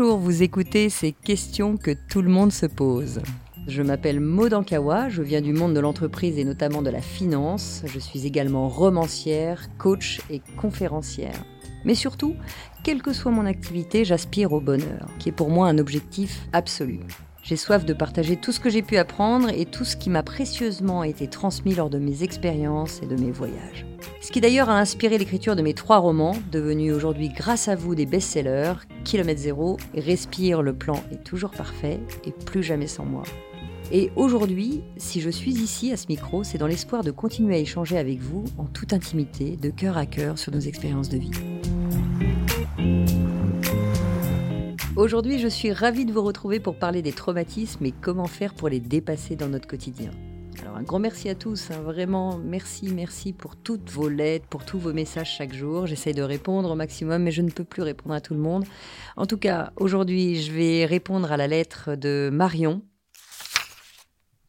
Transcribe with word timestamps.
Vous 0.00 0.44
écoutez 0.44 0.90
ces 0.90 1.10
questions 1.10 1.76
que 1.76 1.90
tout 2.08 2.22
le 2.22 2.28
monde 2.28 2.52
se 2.52 2.66
pose. 2.66 3.20
Je 3.66 3.82
m'appelle 3.82 4.20
Maud 4.20 4.54
Ankawa, 4.54 5.08
je 5.08 5.22
viens 5.22 5.40
du 5.40 5.52
monde 5.52 5.74
de 5.74 5.80
l'entreprise 5.80 6.38
et 6.38 6.44
notamment 6.44 6.82
de 6.82 6.90
la 6.90 7.00
finance. 7.00 7.82
Je 7.84 7.98
suis 7.98 8.24
également 8.24 8.68
romancière, 8.68 9.68
coach 9.76 10.20
et 10.30 10.40
conférencière. 10.56 11.44
Mais 11.84 11.96
surtout, 11.96 12.36
quelle 12.84 13.02
que 13.02 13.12
soit 13.12 13.32
mon 13.32 13.44
activité, 13.44 14.04
j'aspire 14.04 14.52
au 14.52 14.60
bonheur, 14.60 15.08
qui 15.18 15.30
est 15.30 15.32
pour 15.32 15.50
moi 15.50 15.66
un 15.66 15.78
objectif 15.78 16.46
absolu. 16.52 17.00
J'ai 17.42 17.56
soif 17.56 17.84
de 17.84 17.92
partager 17.92 18.36
tout 18.36 18.52
ce 18.52 18.60
que 18.60 18.68
j'ai 18.68 18.82
pu 18.82 18.96
apprendre 18.96 19.48
et 19.48 19.64
tout 19.64 19.84
ce 19.84 19.96
qui 19.96 20.10
m'a 20.10 20.22
précieusement 20.22 21.02
été 21.02 21.28
transmis 21.28 21.74
lors 21.74 21.88
de 21.88 21.98
mes 21.98 22.22
expériences 22.22 23.00
et 23.02 23.06
de 23.06 23.16
mes 23.16 23.30
voyages. 23.30 23.86
Ce 24.20 24.30
qui 24.30 24.40
d'ailleurs 24.40 24.68
a 24.68 24.78
inspiré 24.78 25.16
l'écriture 25.18 25.56
de 25.56 25.62
mes 25.62 25.74
trois 25.74 25.98
romans, 25.98 26.36
devenus 26.52 26.92
aujourd'hui 26.92 27.30
grâce 27.30 27.68
à 27.68 27.76
vous 27.76 27.94
des 27.94 28.06
best-sellers, 28.06 28.74
Kilomètre 29.04 29.40
Zéro, 29.40 29.78
Respire, 29.94 30.62
le 30.62 30.74
plan 30.74 31.02
est 31.10 31.24
toujours 31.24 31.50
parfait 31.50 32.00
et 32.24 32.32
plus 32.32 32.62
jamais 32.62 32.88
sans 32.88 33.04
moi. 33.04 33.22
Et 33.90 34.10
aujourd'hui, 34.16 34.82
si 34.98 35.20
je 35.20 35.30
suis 35.30 35.52
ici 35.52 35.92
à 35.92 35.96
ce 35.96 36.06
micro, 36.08 36.44
c'est 36.44 36.58
dans 36.58 36.66
l'espoir 36.66 37.02
de 37.02 37.10
continuer 37.10 37.56
à 37.56 37.58
échanger 37.58 37.96
avec 37.96 38.20
vous 38.20 38.44
en 38.58 38.64
toute 38.64 38.92
intimité, 38.92 39.56
de 39.56 39.70
cœur 39.70 39.96
à 39.96 40.04
cœur 40.04 40.38
sur 40.38 40.52
nos 40.52 40.60
expériences 40.60 41.08
de 41.08 41.18
vie. 41.18 41.30
Aujourd'hui, 44.98 45.38
je 45.38 45.46
suis 45.46 45.72
ravie 45.72 46.06
de 46.06 46.12
vous 46.12 46.24
retrouver 46.24 46.58
pour 46.58 46.76
parler 46.76 47.02
des 47.02 47.12
traumatismes 47.12 47.86
et 47.86 47.92
comment 47.92 48.26
faire 48.26 48.52
pour 48.52 48.68
les 48.68 48.80
dépasser 48.80 49.36
dans 49.36 49.46
notre 49.46 49.68
quotidien. 49.68 50.10
Alors 50.60 50.76
un 50.76 50.82
grand 50.82 50.98
merci 50.98 51.28
à 51.28 51.36
tous, 51.36 51.70
hein, 51.70 51.80
vraiment 51.82 52.36
merci, 52.36 52.92
merci 52.92 53.32
pour 53.32 53.54
toutes 53.54 53.88
vos 53.90 54.08
lettres, 54.08 54.48
pour 54.48 54.64
tous 54.64 54.80
vos 54.80 54.92
messages 54.92 55.36
chaque 55.36 55.54
jour. 55.54 55.86
J'essaye 55.86 56.14
de 56.14 56.22
répondre 56.22 56.68
au 56.68 56.74
maximum, 56.74 57.22
mais 57.22 57.30
je 57.30 57.42
ne 57.42 57.50
peux 57.52 57.62
plus 57.62 57.82
répondre 57.82 58.12
à 58.12 58.20
tout 58.20 58.34
le 58.34 58.40
monde. 58.40 58.64
En 59.16 59.26
tout 59.26 59.38
cas, 59.38 59.72
aujourd'hui, 59.76 60.42
je 60.42 60.50
vais 60.50 60.84
répondre 60.84 61.30
à 61.30 61.36
la 61.36 61.46
lettre 61.46 61.94
de 61.94 62.28
Marion. 62.32 62.82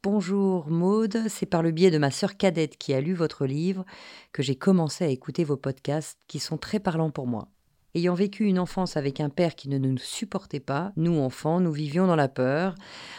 Bonjour 0.02 0.67
Maude, 0.72 1.25
c'est 1.28 1.45
par 1.45 1.61
le 1.61 1.69
biais 1.69 1.91
de 1.91 2.00
ma 2.00 2.09
sœur 2.09 2.38
cadette 2.38 2.75
qui 2.80 2.95
a 2.95 3.02
lu 3.02 3.13
votre 3.13 3.45
livre 3.45 3.86
que 4.31 4.41
j'ai 4.41 4.56
commencé 4.56 5.03
à 5.03 5.09
écouter 5.09 5.44
vos 5.44 5.58
podcasts 5.58 6.17
qui 6.28 6.39
sont 6.39 6.58
très 6.58 6.80
parlants 6.80 7.11
pour 7.11 7.28
moi. 7.28 7.50
Ayant 7.95 8.14
vécu 8.14 8.45
une 8.45 8.59
enfance 8.59 8.98
avec 8.98 9.20
un 9.20 9.30
père 9.30 9.56
qui 9.56 9.68
ne 9.68 9.80
nous 9.80 9.98
supportait 9.98 10.59
pas, 10.59 10.92
nous 10.95 11.20
enfants, 11.20 11.59
nous 11.59 11.72
vivions 11.72 12.06
dans 12.06 12.16
la 12.16 12.28
peur, 12.28 12.76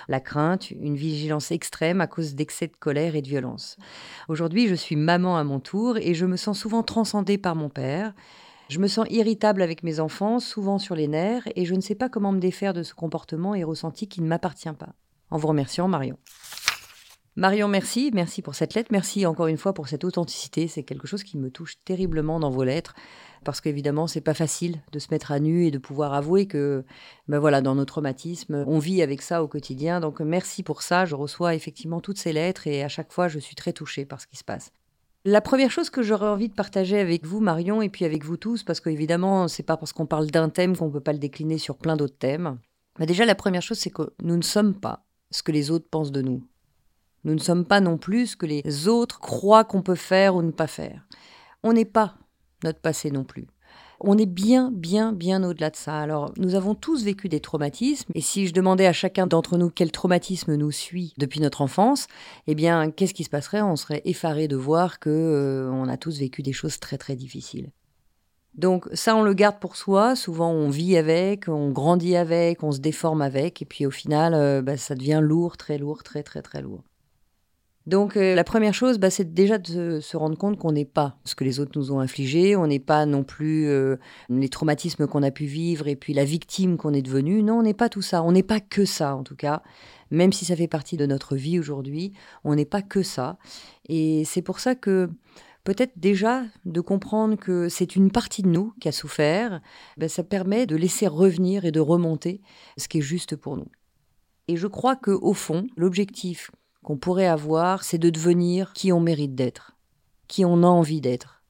la 0.07 0.21
crainte, 0.21 0.71
une 0.71 0.95
vigilance 0.95 1.51
extrême 1.51 2.01
à 2.01 2.07
cause 2.07 2.37
d'excès 2.37 2.69
de 2.69 2.77
colère 2.79 3.17
et 3.17 3.23
de 3.23 3.29
violence. 3.29 3.77
Aujourd'hui, 4.29 4.69
je 4.69 4.77
suis 4.77 4.95
maman 4.95 5.37
à 5.37 5.43
mon 5.43 5.59
tour 5.59 5.97
et 5.97 6.15
je 6.15 6.25
me 6.25 6.37
sens 6.37 6.59
souvent 6.59 6.85
transcendée 6.85 7.37
par 7.37 7.57
mon 7.57 7.69
père. 7.69 8.15
Je 8.69 8.79
me 8.79 8.87
sens 8.87 9.09
irritable 9.11 9.62
avec 9.62 9.83
mes 9.83 9.99
enfants, 9.99 10.39
souvent 10.39 10.79
sur 10.79 10.95
les 10.95 11.09
nerfs, 11.09 11.49
et 11.57 11.65
je 11.65 11.75
ne 11.75 11.81
sais 11.81 11.97
pas 11.97 12.09
comment 12.09 12.31
me 12.31 12.39
défaire 12.39 12.73
de 12.73 12.84
ce 12.84 12.95
comportement 12.95 13.57
et 13.57 13.65
ressenti 13.65 14.07
qui 14.07 14.23
ne 14.23 14.29
m'appartient 14.29 14.73
pas. 14.73 14.95
En 15.31 15.39
vous 15.39 15.49
remerciant, 15.49 15.89
Marion. 15.89 16.17
Marion, 17.34 17.67
merci. 17.69 18.11
Merci 18.12 18.43
pour 18.43 18.55
cette 18.55 18.75
lettre. 18.75 18.91
Merci 18.93 19.27
encore 19.27 19.47
une 19.47 19.57
fois 19.57 19.73
pour 19.73 19.89
cette 19.89 20.05
authenticité. 20.05 20.69
C'est 20.69 20.83
quelque 20.83 21.07
chose 21.07 21.25
qui 21.25 21.39
me 21.39 21.51
touche 21.51 21.83
terriblement 21.84 22.39
dans 22.39 22.51
vos 22.51 22.65
lettres 22.65 22.95
parce 23.45 23.61
qu'évidemment, 23.61 24.07
c'est 24.07 24.21
pas 24.21 24.35
facile 24.35 24.81
de 24.93 24.99
se 24.99 25.09
mettre 25.11 25.33
à 25.33 25.41
nu 25.41 25.67
et 25.67 25.71
de 25.71 25.79
pouvoir 25.79 26.15
avouer 26.15 26.47
que, 26.47 26.85
ben 27.29 27.39
voilà, 27.39 27.61
dans 27.61 27.75
nos 27.75 27.85
traumatismes, 27.85 28.65
on 28.67 28.79
vit 28.79 29.03
avec 29.03 29.23
ça 29.23 29.43
au 29.43 29.49
quotidien. 29.49 30.01
Donc, 30.01 30.21
merci 30.21 30.63
pour 30.63 30.83
ça. 30.83 31.05
Je 31.05 31.15
reçois 31.15 31.55
effectivement 31.55 32.00
toutes 32.00 32.19
ces 32.19 32.33
lettres 32.33 32.67
et 32.67 32.83
à 32.83 32.89
chaque 32.89 33.12
fois, 33.12 33.29
je 33.29 33.39
suis 33.39 33.55
très 33.55 33.73
touchée 33.73 34.05
par 34.05 34.21
ce 34.21 34.27
qui 34.27 34.37
se 34.37 34.45
passe. 34.45 34.73
La 35.25 35.43
première 35.43 35.71
chose 35.71 35.91
que 35.91 36.03
j'aurais 36.03 36.29
envie 36.29 36.49
de 36.49 36.55
partager 36.55 36.99
avec 36.99 37.27
vous, 37.27 37.41
Marion, 37.41 37.83
et 37.83 37.91
puis 37.91 38.06
avec 38.06 38.25
vous 38.25 38.39
tous, 38.39 38.62
parce 38.62 38.81
qu'évidemment, 38.81 39.49
c'est 39.49 39.62
pas 39.62 39.77
parce 39.77 39.93
qu'on 39.93 40.06
parle 40.06 40.31
d'un 40.31 40.49
thème 40.49 40.77
qu'on 40.77 40.91
peut 40.91 41.00
pas 41.00 41.12
le 41.12 41.19
décliner 41.19 41.59
sur 41.59 41.77
plein 41.77 41.97
d'autres 41.97 42.17
thèmes. 42.17 42.59
Mais 42.99 43.05
déjà, 43.05 43.27
la 43.27 43.34
première 43.34 43.61
chose, 43.61 43.79
c'est 43.79 43.91
que 43.91 44.15
nous 44.23 44.37
ne 44.37 44.43
sommes 44.43 44.75
pas 44.75 45.05
ce 45.31 45.43
que 45.43 45.53
les 45.53 45.71
autres 45.71 45.89
pensent 45.91 46.12
de 46.12 46.23
nous. 46.23 46.43
Nous 47.25 47.34
ne 47.34 47.39
sommes 47.39 47.67
pas 47.67 47.81
non 47.81 47.99
plus 47.99 48.29
ce 48.29 48.37
que 48.37 48.47
les 48.47 48.89
autres 48.89 49.21
croient 49.21 49.65
qu'on 49.65 49.83
peut 49.83 49.95
faire 49.95 50.37
ou 50.37 50.43
ne 50.43 50.53
pas 50.53 50.67
faire. 50.67 51.06
On 51.62 51.75
n'est 51.75 51.84
pas 51.84 52.17
notre 52.65 52.81
passé 52.81 53.10
non 53.10 53.25
plus. 53.25 53.47
On 54.03 54.16
est 54.16 54.26
bien, 54.26 54.71
bien, 54.72 55.12
bien 55.12 55.44
au-delà 55.44 55.69
de 55.69 55.76
ça. 55.76 55.98
Alors, 55.98 56.32
nous 56.38 56.54
avons 56.54 56.75
tous 56.75 57.04
vécu 57.04 57.28
des 57.28 57.41
traumatismes, 57.41 58.10
et 58.15 58.22
si 58.22 58.47
je 58.47 58.54
demandais 58.54 58.87
à 58.87 58.94
chacun 58.94 59.26
d'entre 59.26 59.59
nous 59.59 59.69
quel 59.69 59.93
traumatisme 59.93 60.54
nous 60.54 60.70
suit 60.70 61.12
depuis 61.19 61.41
notre 61.41 61.60
enfance, 61.60 62.06
eh 62.47 62.54
bien, 62.54 62.91
qu'est-ce 62.91 63.12
qui 63.12 63.25
se 63.25 63.31
passerait? 63.31 63.60
On 63.60 63.76
serait 63.76 64.00
effaré 64.06 64.49
de 64.49 64.56
voir 64.56 65.00
que 65.00 65.10
euh, 65.10 65.70
on 65.70 65.87
a 65.87 65.99
tous 65.99 66.19
vécu 66.19 66.43
des 66.43 66.54
choses 66.54 66.81
très, 66.81 66.97
très 66.97 67.15
difficiles. 67.15 67.72
Donc 68.54 68.88
ça, 68.94 69.15
on 69.16 69.22
le 69.22 69.34
garde 69.34 69.60
pour 69.60 69.76
soi. 69.76 70.16
Souvent, 70.16 70.50
on 70.50 70.70
vit 70.70 70.97
avec, 70.97 71.49
on 71.49 71.70
grandit 71.70 72.16
avec, 72.16 72.62
on 72.62 72.72
se 72.72 72.81
déforme 72.81 73.22
avec, 73.22 73.60
et 73.60 73.65
puis 73.66 73.84
au 73.84 73.91
final, 73.91 74.32
euh, 74.34 74.62
bah, 74.62 74.78
ça 74.78 74.94
devient 74.94 75.20
lourd, 75.22 75.59
très 75.59 75.76
lourd, 75.76 76.03
très, 76.03 76.22
très, 76.22 76.41
très 76.41 76.62
lourd. 76.62 76.82
Donc 77.87 78.17
euh, 78.17 78.35
la 78.35 78.45
première 78.45 78.75
chose, 78.75 78.99
bah, 78.99 79.11
c'est 79.11 79.33
déjà 79.33 79.57
de 79.57 80.01
se 80.01 80.17
rendre 80.17 80.37
compte 80.37 80.59
qu'on 80.59 80.73
n'est 80.73 80.85
pas 80.85 81.17
ce 81.25 81.35
que 81.35 81.45
les 81.45 81.61
autres 81.61 81.73
nous 81.79 81.93
ont 81.93 82.01
infligé, 82.01 82.55
on 82.55 82.67
n'est 82.67 82.79
pas 82.79 83.07
non 83.07 83.25
plus 83.25 83.69
euh, 83.69 83.97
les 84.29 84.51
traumatismes 84.51 85.07
qu'on 85.07 85.23
a 85.23 85.31
pu 85.31 85.47
vivre 85.47 85.89
et 85.89 85.97
puis 85.97 86.13
la 86.13 86.25
victime 86.25 86.77
qu'on 86.77 86.93
est 86.93 87.03
devenue. 87.03 87.43
Non, 87.43 87.61
on 87.61 87.63
n'est 87.63 87.75
pas 87.75 87.89
tout 87.89 88.03
ça, 88.03 88.23
on 88.23 88.33
n'est 88.33 88.43
pas 88.43 88.61
que 88.61 88.85
ça 88.85 89.17
en 89.17 89.23
tout 89.23 89.37
cas. 89.37 89.63
Même 90.11 90.33
si 90.33 90.45
ça 90.45 90.57
fait 90.57 90.69
partie 90.69 90.97
de 90.97 91.07
notre 91.07 91.37
vie 91.37 91.59
aujourd'hui, 91.59 92.13
on 92.45 92.55
n'est 92.55 92.65
pas 92.67 92.83
que 92.83 93.03
ça. 93.03 93.39
Et 93.89 94.25
c'est 94.27 94.43
pour 94.43 94.61
ça 94.61 94.75
que 94.75 95.09
peut-être 95.65 95.93
déjà 95.97 96.45
de 96.67 96.81
comprendre 96.81 97.37
que 97.37 97.69
c'est 97.69 97.97
une 97.97 98.11
partie 98.11 98.43
de 98.43 98.49
nous 98.49 98.75
qui 98.81 98.89
a 98.89 98.93
souffert, 98.93 99.61
bah, 99.97 100.09
ça 100.09 100.23
permet 100.23 100.67
de 100.67 100.77
laisser 100.77 101.07
revenir 101.07 101.65
et 101.65 101.73
de 101.73 101.81
remonter 101.81 102.43
ce 102.77 102.89
qui 102.89 102.99
est 102.99 103.03
juste 103.03 103.37
pour 103.37 103.57
nous. 103.57 103.69
Et 104.49 104.57
je 104.57 104.67
crois 104.67 104.97
que 104.97 105.12
au 105.12 105.33
fond, 105.33 105.67
l'objectif 105.77 106.51
qu'on 106.83 106.97
pourrait 106.97 107.27
avoir, 107.27 107.85
c'est 107.85 107.99
de 107.99 108.11
devenir 108.11 108.73
qui 108.73 108.93
on 108.93 109.01
mérite 109.01 109.35
d'être, 109.35 109.77
qui 110.29 110.45
on 110.45 110.63
a 110.63 110.67
envie 110.67 111.01
d'être. 111.01 111.43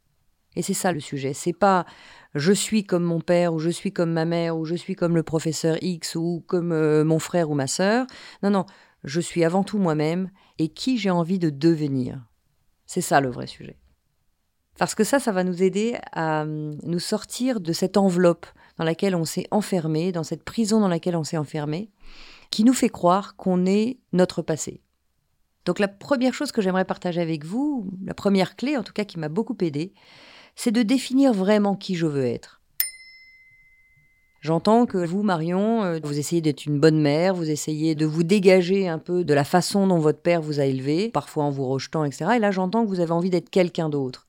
Et 0.56 0.62
c'est 0.62 0.74
ça 0.74 0.92
le 0.92 1.00
sujet. 1.00 1.32
C'est 1.32 1.52
pas 1.52 1.86
je 2.34 2.52
suis 2.52 2.84
comme 2.84 3.04
mon 3.04 3.20
père 3.20 3.54
ou 3.54 3.58
je 3.58 3.70
suis 3.70 3.92
comme 3.92 4.12
ma 4.12 4.24
mère 4.24 4.56
ou 4.56 4.64
je 4.64 4.74
suis 4.74 4.94
comme 4.94 5.14
le 5.14 5.22
professeur 5.22 5.76
X 5.82 6.14
ou 6.14 6.44
comme 6.46 6.72
euh, 6.72 7.04
mon 7.04 7.18
frère 7.18 7.50
ou 7.50 7.54
ma 7.54 7.66
sœur. 7.66 8.06
Non, 8.42 8.50
non, 8.50 8.66
je 9.04 9.20
suis 9.20 9.44
avant 9.44 9.64
tout 9.64 9.78
moi-même 9.78 10.30
et 10.58 10.68
qui 10.68 10.98
j'ai 10.98 11.10
envie 11.10 11.38
de 11.38 11.50
devenir. 11.50 12.24
C'est 12.86 13.00
ça 13.00 13.20
le 13.20 13.30
vrai 13.30 13.46
sujet. 13.46 13.78
Parce 14.78 14.94
que 14.94 15.04
ça, 15.04 15.18
ça 15.18 15.32
va 15.32 15.44
nous 15.44 15.62
aider 15.62 15.96
à 16.12 16.42
hum, 16.42 16.76
nous 16.82 16.98
sortir 16.98 17.60
de 17.60 17.72
cette 17.72 17.96
enveloppe 17.96 18.46
dans 18.78 18.84
laquelle 18.84 19.14
on 19.14 19.24
s'est 19.24 19.46
enfermé, 19.50 20.10
dans 20.12 20.24
cette 20.24 20.44
prison 20.44 20.80
dans 20.80 20.88
laquelle 20.88 21.16
on 21.16 21.24
s'est 21.24 21.36
enfermé, 21.36 21.90
qui 22.50 22.64
nous 22.64 22.72
fait 22.72 22.88
croire 22.88 23.36
qu'on 23.36 23.66
est 23.66 23.98
notre 24.12 24.42
passé, 24.42 24.80
donc 25.66 25.78
la 25.78 25.88
première 25.88 26.34
chose 26.34 26.52
que 26.52 26.62
j'aimerais 26.62 26.84
partager 26.84 27.20
avec 27.20 27.44
vous, 27.44 27.90
la 28.04 28.14
première 28.14 28.56
clé 28.56 28.76
en 28.76 28.82
tout 28.82 28.92
cas 28.92 29.04
qui 29.04 29.18
m'a 29.18 29.28
beaucoup 29.28 29.56
aidé, 29.60 29.92
c'est 30.56 30.72
de 30.72 30.82
définir 30.82 31.32
vraiment 31.32 31.76
qui 31.76 31.94
je 31.94 32.06
veux 32.06 32.24
être. 32.24 32.60
J'entends 34.40 34.86
que 34.86 35.04
vous, 35.04 35.22
Marion, 35.22 35.84
euh, 35.84 36.00
vous 36.02 36.18
essayez 36.18 36.40
d'être 36.40 36.64
une 36.64 36.80
bonne 36.80 37.00
mère, 37.00 37.34
vous 37.34 37.50
essayez 37.50 37.94
de 37.94 38.06
vous 38.06 38.22
dégager 38.22 38.88
un 38.88 38.98
peu 38.98 39.22
de 39.22 39.34
la 39.34 39.44
façon 39.44 39.86
dont 39.86 39.98
votre 39.98 40.22
père 40.22 40.40
vous 40.40 40.60
a 40.60 40.64
élevé, 40.64 41.10
parfois 41.10 41.44
en 41.44 41.50
vous 41.50 41.66
rejetant, 41.66 42.04
etc. 42.04 42.32
Et 42.36 42.38
là, 42.38 42.50
j'entends 42.50 42.84
que 42.84 42.88
vous 42.88 43.00
avez 43.00 43.12
envie 43.12 43.28
d'être 43.28 43.50
quelqu'un 43.50 43.90
d'autre. 43.90 44.28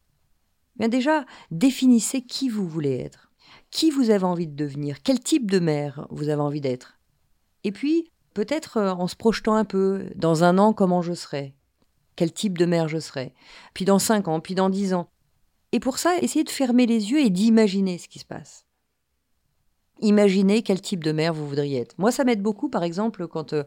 Bien 0.75 0.89
déjà, 0.89 1.25
définissez 1.49 2.21
qui 2.21 2.49
vous 2.49 2.67
voulez 2.67 2.97
être. 2.97 3.31
Qui 3.69 3.89
vous 3.89 4.09
avez 4.09 4.25
envie 4.25 4.47
de 4.47 4.55
devenir? 4.55 5.01
Quel 5.01 5.21
type 5.21 5.49
de 5.49 5.59
mère 5.59 6.07
vous 6.09 6.27
avez 6.27 6.41
envie 6.41 6.59
d'être? 6.59 6.97
Et 7.63 7.71
puis, 7.71 8.11
Peut-être 8.33 8.77
euh, 8.77 8.91
en 8.91 9.07
se 9.07 9.15
projetant 9.15 9.55
un 9.55 9.65
peu, 9.65 10.05
dans 10.15 10.43
un 10.43 10.57
an, 10.57 10.73
comment 10.73 11.01
je 11.01 11.13
serai, 11.13 11.53
quel 12.15 12.31
type 12.31 12.57
de 12.57 12.65
mère 12.65 12.87
je 12.87 12.99
serai, 12.99 13.33
puis 13.73 13.85
dans 13.85 13.99
cinq 13.99 14.27
ans, 14.27 14.39
puis 14.39 14.55
dans 14.55 14.69
dix 14.69 14.93
ans. 14.93 15.09
Et 15.71 15.79
pour 15.79 15.97
ça, 15.97 16.17
essayez 16.21 16.43
de 16.43 16.49
fermer 16.49 16.85
les 16.85 17.11
yeux 17.11 17.19
et 17.19 17.29
d'imaginer 17.29 17.97
ce 17.97 18.07
qui 18.07 18.19
se 18.19 18.25
passe. 18.25 18.65
Imaginez 19.99 20.63
quel 20.63 20.81
type 20.81 21.03
de 21.03 21.11
mère 21.11 21.33
vous 21.33 21.47
voudriez 21.47 21.79
être. 21.79 21.95
Moi, 21.97 22.11
ça 22.11 22.23
m'aide 22.23 22.41
beaucoup, 22.41 22.69
par 22.69 22.83
exemple, 22.83 23.27
quand 23.27 23.53
euh, 23.53 23.63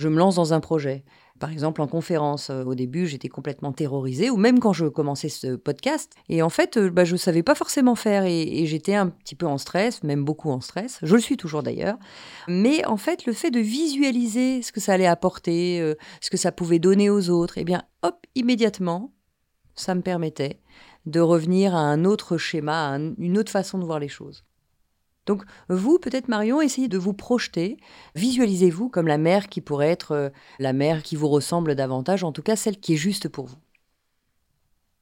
je 0.00 0.08
me 0.08 0.18
lance 0.18 0.34
dans 0.34 0.52
un 0.52 0.60
projet. 0.60 1.04
Par 1.38 1.50
exemple, 1.50 1.82
en 1.82 1.86
conférence, 1.86 2.50
euh, 2.50 2.64
au 2.64 2.74
début, 2.74 3.06
j'étais 3.06 3.28
complètement 3.28 3.72
terrorisée, 3.72 4.30
ou 4.30 4.36
même 4.36 4.58
quand 4.58 4.72
je 4.72 4.86
commençais 4.86 5.28
ce 5.28 5.56
podcast. 5.56 6.14
Et 6.28 6.42
en 6.42 6.48
fait, 6.48 6.76
euh, 6.76 6.90
bah, 6.90 7.04
je 7.04 7.12
ne 7.12 7.18
savais 7.18 7.42
pas 7.42 7.54
forcément 7.54 7.94
faire, 7.94 8.24
et, 8.24 8.64
j'étais 8.66 8.94
un 8.94 9.08
petit 9.08 9.34
peu 9.34 9.46
en 9.46 9.58
stress, 9.58 10.02
même 10.02 10.24
beaucoup 10.24 10.50
en 10.50 10.60
stress. 10.60 10.98
Je 11.02 11.14
le 11.14 11.20
suis 11.20 11.36
toujours 11.36 11.62
d'ailleurs. 11.62 11.98
Mais 12.48 12.84
en 12.86 12.96
fait, 12.96 13.26
le 13.26 13.32
fait 13.32 13.50
de 13.50 13.60
visualiser 13.60 14.62
ce 14.62 14.72
que 14.72 14.80
ça 14.80 14.94
allait 14.94 15.06
apporter, 15.06 15.80
euh, 15.80 15.94
ce 16.20 16.30
que 16.30 16.36
ça 16.36 16.52
pouvait 16.52 16.78
donner 16.78 17.10
aux 17.10 17.28
autres, 17.30 17.58
eh 17.58 17.64
bien, 17.64 17.82
hop, 18.02 18.26
immédiatement, 18.34 19.12
ça 19.74 19.94
me 19.94 20.02
permettait 20.02 20.60
de 21.04 21.20
revenir 21.20 21.74
à 21.74 21.80
un 21.80 22.04
autre 22.04 22.38
schéma, 22.38 22.94
à 22.94 22.98
une 22.98 23.38
autre 23.38 23.52
façon 23.52 23.78
de 23.78 23.84
voir 23.84 23.98
les 23.98 24.08
choses. 24.08 24.44
Donc 25.26 25.42
vous, 25.68 25.98
peut-être 25.98 26.28
Marion, 26.28 26.60
essayez 26.60 26.88
de 26.88 26.98
vous 26.98 27.12
projeter, 27.12 27.76
visualisez-vous 28.14 28.88
comme 28.88 29.08
la 29.08 29.18
mère 29.18 29.48
qui 29.48 29.60
pourrait 29.60 29.90
être 29.90 30.12
euh, 30.12 30.28
la 30.58 30.72
mère 30.72 31.02
qui 31.02 31.16
vous 31.16 31.28
ressemble 31.28 31.74
davantage, 31.74 32.24
en 32.24 32.32
tout 32.32 32.42
cas 32.42 32.56
celle 32.56 32.78
qui 32.78 32.94
est 32.94 32.96
juste 32.96 33.28
pour 33.28 33.46
vous. 33.46 33.56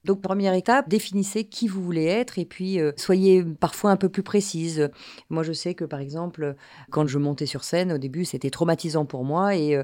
Donc 0.05 0.21
première 0.21 0.53
étape, 0.53 0.89
définissez 0.91 1.45
qui 1.45 1.67
vous 1.67 1.83
voulez 1.83 2.05
être 2.05 2.39
et 2.39 2.45
puis 2.45 2.79
euh, 2.79 2.93
soyez 2.97 3.43
parfois 3.43 3.91
un 3.91 3.97
peu 3.97 4.11
plus 4.11 4.23
précise. 4.23 4.91
Moi 5.31 5.43
je 5.43 5.53
sais 5.53 5.75
que 5.75 5.85
par 5.87 6.01
exemple 6.01 6.57
quand 6.91 7.07
je 7.07 7.19
montais 7.19 7.47
sur 7.47 7.65
scène 7.65 7.91
au 7.91 7.97
début 7.97 8.27
c'était 8.27 8.51
traumatisant 8.51 9.07
pour 9.07 9.25
moi 9.25 9.57
et 9.57 9.75
euh, 9.75 9.83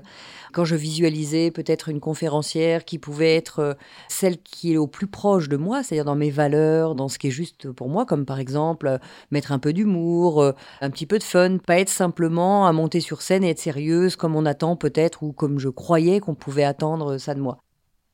quand 0.52 0.66
je 0.66 0.76
visualisais 0.76 1.50
peut-être 1.50 1.88
une 1.88 2.00
conférencière 2.00 2.84
qui 2.84 2.98
pouvait 2.98 3.34
être 3.34 3.60
euh, 3.60 3.74
celle 4.08 4.36
qui 4.42 4.74
est 4.74 4.76
au 4.76 4.86
plus 4.86 5.06
proche 5.06 5.48
de 5.48 5.56
moi, 5.56 5.82
c'est-à-dire 5.82 6.04
dans 6.04 6.16
mes 6.16 6.30
valeurs, 6.30 6.94
dans 6.94 7.08
ce 7.08 7.18
qui 7.18 7.28
est 7.28 7.32
juste 7.32 7.70
pour 7.72 7.88
moi 7.88 8.04
comme 8.04 8.26
par 8.26 8.40
exemple 8.40 8.98
mettre 9.30 9.52
un 9.52 9.58
peu 9.58 9.72
d'humour, 9.72 10.52
un 10.82 10.90
petit 10.90 11.06
peu 11.06 11.18
de 11.18 11.24
fun, 11.24 11.56
pas 11.58 11.78
être 11.78 11.88
simplement 11.88 12.66
à 12.66 12.72
monter 12.72 13.00
sur 13.00 13.22
scène 13.22 13.42
et 13.42 13.50
être 13.50 13.58
sérieuse 13.58 14.16
comme 14.16 14.36
on 14.36 14.44
attend 14.44 14.76
peut-être 14.76 15.22
ou 15.22 15.32
comme 15.32 15.58
je 15.58 15.70
croyais 15.70 16.20
qu'on 16.20 16.34
pouvait 16.34 16.64
attendre 16.64 17.16
ça 17.16 17.34
de 17.34 17.40
moi. 17.40 17.62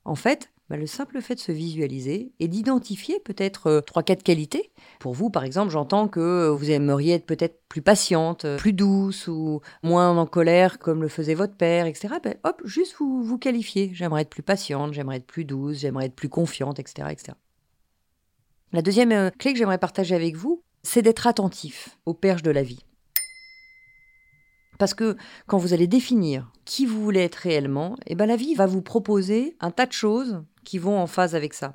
En 0.05 0.15
fait, 0.15 0.51
bah, 0.69 0.77
le 0.77 0.87
simple 0.87 1.21
fait 1.21 1.37
de 1.37 1.41
se 1.41 1.53
visualiser 1.53 2.33
et 2.41 2.49
d'identifier 2.49 3.21
peut-être 3.21 3.69
euh, 3.69 3.81
trois, 3.81 4.03
quatre 4.03 4.25
qualités. 4.25 4.73
Pour 4.99 5.15
vous, 5.15 5.31
par 5.31 5.45
exemple, 5.45 5.71
j'entends 5.71 6.09
que 6.09 6.49
vous 6.49 6.71
aimeriez 6.71 7.15
être 7.15 7.27
peut-être 7.27 7.61
plus 7.69 7.83
patiente, 7.83 8.45
euh, 8.45 8.57
plus 8.57 8.73
douce 8.73 9.29
ou 9.29 9.61
moins 9.85 10.17
en 10.17 10.27
colère 10.27 10.79
comme 10.81 11.03
le 11.03 11.09
faisait 11.09 11.35
votre 11.35 11.55
père, 11.55 11.87
etc. 11.87 12.15
Ben, 12.23 12.35
hop, 12.43 12.61
juste 12.65 12.97
vous 12.99 13.23
vous 13.23 13.39
qualifiez. 13.39 13.91
J'aimerais 13.95 14.23
être 14.23 14.31
plus 14.31 14.43
patiente, 14.43 14.93
j'aimerais 14.93 15.19
être 15.19 15.27
plus 15.27 15.45
douce, 15.45 15.79
j'aimerais 15.79 16.07
être 16.07 16.17
plus 16.17 16.29
confiante, 16.29 16.81
etc. 16.81 17.09
etc. 17.13 17.37
La 18.73 18.83
deuxième 18.83 19.13
euh, 19.13 19.31
clé 19.31 19.53
que 19.53 19.59
j'aimerais 19.59 19.79
partager 19.79 20.17
avec 20.17 20.35
vous, 20.35 20.63
c'est 20.83 21.03
d'être 21.03 21.29
attentif 21.29 21.97
aux 22.07 22.15
perches 22.15 22.43
de 22.43 22.51
la 22.51 22.63
vie. 22.63 22.81
Parce 24.79 24.95
que 24.95 25.17
quand 25.47 25.59
vous 25.59 25.73
allez 25.73 25.87
définir 25.87 26.51
qui 26.65 26.87
vous 26.87 27.03
voulez 27.03 27.21
être 27.21 27.37
réellement, 27.37 27.97
eh 28.07 28.15
ben 28.15 28.27
la 28.27 28.37
vie 28.37 28.55
va 28.55 28.67
vous 28.67 28.83
proposer 28.83 29.57
un 29.61 29.71
tas 29.71 29.87
de 29.87 29.93
choses 29.93 30.43
qui 30.65 30.79
vont 30.79 30.99
en 30.99 31.07
phase 31.07 31.35
avec 31.35 31.55
ça. 31.55 31.75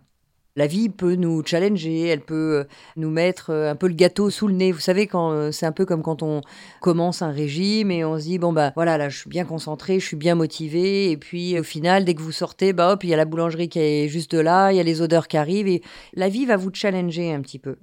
La 0.58 0.68
vie 0.68 0.90
peut 0.90 1.16
nous 1.16 1.42
challenger, 1.46 2.08
elle 2.08 2.20
peut 2.20 2.60
euh, 2.60 2.64
nous 2.98 3.10
mettre 3.10 3.52
euh, 3.52 3.72
un 3.72 3.76
peu 3.78 3.88
le 3.88 3.94
gâteau 3.94 4.30
sous 4.30 4.50
le 4.50 4.54
nez. 4.54 4.74
Vous 4.74 4.82
savez, 4.82 5.08
quand 5.08 5.32
euh, 5.32 5.52
c'est 5.52 5.66
un 5.66 5.72
peu 5.72 5.86
comme 5.86 6.04
quand 6.04 6.24
on 6.24 6.42
commence 6.82 7.22
un 7.22 7.32
régime 7.32 7.90
et 7.90 8.04
on 8.04 8.20
se 8.20 8.24
dit 8.24 8.38
bon 8.38 8.52
bah 8.52 8.74
voilà 8.76 8.98
là 8.98 9.08
je 9.08 9.18
suis 9.18 9.30
bien 9.30 9.46
concentré, 9.46 10.02
je 10.02 10.06
suis 10.06 10.18
bien 10.18 10.36
motivé 10.36 11.10
et 11.10 11.16
puis 11.16 11.58
au 11.58 11.64
final 11.64 12.04
dès 12.04 12.16
que 12.16 12.22
vous 12.22 12.34
sortez 12.34 12.74
bah 12.74 12.92
hop 12.92 13.06
il 13.06 13.12
y 13.12 13.14
a 13.14 13.18
la 13.18 13.24
boulangerie 13.24 13.70
qui 13.70 13.80
est 13.80 14.10
juste 14.10 14.34
là, 14.34 14.74
il 14.74 14.76
y 14.76 14.82
a 14.82 14.84
les 14.84 15.02
odeurs 15.02 15.30
qui 15.30 15.38
arrivent 15.38 15.70
et 15.70 15.82
la 16.16 16.28
vie 16.28 16.46
va 16.46 16.58
vous 16.58 16.72
challenger 16.74 17.34
un 17.34 17.40
petit 17.40 17.60
peu. 17.60 17.78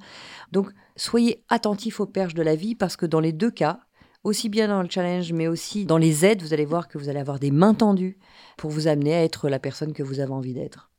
Donc 0.53 0.69
soyez 0.95 1.43
attentifs 1.49 2.01
aux 2.01 2.07
perches 2.07 2.35
de 2.35 2.43
la 2.43 2.55
vie 2.55 2.75
parce 2.75 2.97
que 2.97 3.07
dans 3.07 3.21
les 3.21 3.33
deux 3.33 3.51
cas 3.51 3.81
aussi 4.25 4.49
bien 4.49 4.69
dans 4.69 4.83
le 4.83 4.91
challenge, 4.91 5.33
mais 5.33 5.49
aussi 5.49 5.85
dans 5.85 5.99
les 5.99 6.25
aides, 6.25 6.43
vous 6.43 6.53
allez 6.53 6.65
voir 6.65 6.89
que 6.89 6.99
vous 6.99 7.09
allez 7.09 7.21
avoir 7.21 7.39
des 7.39 7.51
mains 7.51 7.75
tendues 7.75 8.19
pour 8.57 8.71
vous 8.71 8.89
amener 8.89 9.15
à 9.15 9.25
être 9.25 9.49
la 9.49 9.59
personne 9.59 9.93
que 9.93 10.03
vous 10.03 10.21
avez 10.21 10.33
envie 10.33 10.55
d'être. 10.55 10.91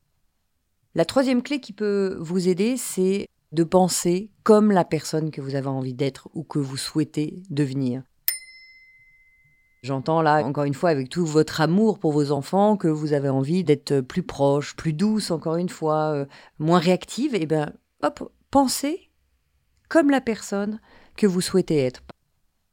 La 0.94 1.04
troisième 1.04 1.42
clé 1.42 1.60
qui 1.60 1.72
peut 1.72 2.16
vous 2.20 2.48
aider, 2.48 2.76
c'est 2.76 3.28
de 3.52 3.64
penser 3.64 4.30
comme 4.42 4.72
la 4.72 4.84
personne 4.84 5.30
que 5.30 5.40
vous 5.40 5.54
avez 5.54 5.68
envie 5.68 5.94
d'être 5.94 6.28
ou 6.34 6.42
que 6.42 6.58
vous 6.58 6.76
souhaitez 6.76 7.42
devenir. 7.50 8.02
J'entends 9.82 10.20
là, 10.20 10.44
encore 10.44 10.64
une 10.64 10.74
fois, 10.74 10.90
avec 10.90 11.08
tout 11.08 11.24
votre 11.24 11.60
amour 11.60 11.98
pour 11.98 12.12
vos 12.12 12.32
enfants, 12.32 12.76
que 12.76 12.88
vous 12.88 13.14
avez 13.14 13.30
envie 13.30 13.64
d'être 13.64 14.00
plus 14.02 14.22
proche, 14.22 14.76
plus 14.76 14.92
douce, 14.92 15.30
encore 15.30 15.56
une 15.56 15.70
fois, 15.70 16.12
euh, 16.12 16.26
moins 16.58 16.78
réactive. 16.78 17.34
Et 17.34 17.42
eh 17.42 17.46
bien, 17.46 17.72
hop, 18.02 18.30
pensez 18.50 19.10
comme 19.88 20.10
la 20.10 20.20
personne 20.20 20.80
que 21.16 21.26
vous 21.26 21.40
souhaitez 21.40 21.78
être. 21.78 22.02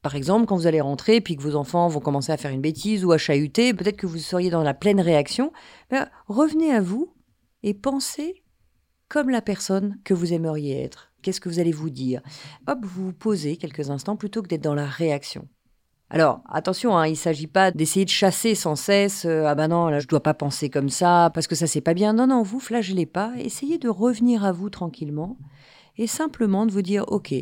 Par 0.08 0.16
exemple, 0.16 0.46
quand 0.46 0.56
vous 0.56 0.68
allez 0.68 0.80
rentrer 0.80 1.20
puis 1.20 1.36
que 1.36 1.42
vos 1.42 1.58
enfants 1.58 1.90
vont 1.90 2.00
commencer 2.00 2.32
à 2.32 2.38
faire 2.38 2.52
une 2.52 2.62
bêtise 2.62 3.04
ou 3.04 3.12
à 3.12 3.18
chahuter, 3.18 3.74
peut-être 3.74 3.98
que 3.98 4.08
vous 4.08 4.20
seriez 4.20 4.50
dans 4.50 4.64
la 4.64 4.74
pleine 4.74 5.02
réaction, 5.02 5.52
ben, 5.90 6.08
revenez 6.28 6.72
à 6.72 6.80
vous 6.80 7.14
et 7.62 7.74
pensez 7.74 8.46
comme 9.10 9.30
la 9.30 9.42
personne 9.42 9.98
que 10.06 10.14
vous 10.14 10.32
aimeriez 10.32 10.82
être. 10.82 11.12
Qu'est-ce 11.22 11.42
que 11.42 11.50
vous 11.50 11.60
allez 11.60 11.74
vous 11.74 11.90
dire? 11.90 12.22
Hop, 12.68 12.80
vous 12.84 13.08
vous 13.08 13.12
posez 13.12 13.58
quelques 13.58 13.90
instants 13.90 14.16
plutôt 14.16 14.42
que 14.42 14.48
d'être 14.48 14.64
dans 14.64 14.76
la 14.76 14.86
réaction. 14.86 15.50
Alors, 16.10 16.40
attention, 16.48 16.98
hein, 16.98 17.06
il 17.06 17.12
ne 17.12 17.16
s'agit 17.18 17.48
pas 17.48 17.72
d'essayer 17.72 18.06
de 18.06 18.10
chasser 18.10 18.56
sans 18.56 18.78
cesse 18.78 19.26
euh, 19.26 19.44
Ah 19.46 19.56
ben 19.56 19.68
non, 19.68 19.88
là, 19.90 20.00
je 20.00 20.06
ne 20.06 20.10
dois 20.10 20.24
pas 20.24 20.34
penser 20.34 20.70
comme 20.70 20.88
ça, 20.88 21.32
parce 21.34 21.48
que 21.48 21.56
ça, 21.56 21.68
c'est 21.68 21.82
pas 21.82 21.94
bien. 21.94 22.14
Non, 22.14 22.28
non, 22.28 22.44
vous 22.44 22.62
flagellez 22.62 23.08
pas. 23.08 23.34
Essayez 23.40 23.78
de 23.78 23.90
revenir 23.90 24.46
à 24.46 24.54
vous 24.54 24.70
tranquillement 24.70 25.38
et 25.98 26.08
simplement 26.08 26.66
de 26.66 26.72
vous 26.72 26.82
dire 26.82 27.04
Ok, 27.10 27.34